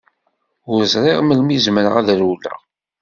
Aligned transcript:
Ur 0.71 0.81
ẓriɣ 0.93 1.19
melmi 1.23 1.57
zemreɣ 1.65 1.95
ad 1.97 2.09
rewleɣ. 2.19 2.57